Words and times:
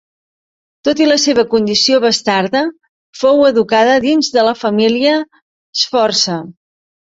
Tot 0.87 1.03
i 1.03 1.07
la 1.09 1.17
seva 1.23 1.43
condició 1.51 1.99
bastarda, 2.07 2.63
fou 3.21 3.45
educada 3.53 4.01
dins 4.09 4.33
de 4.39 4.49
la 4.51 4.57
família 4.65 5.15
Sforza. 5.87 6.45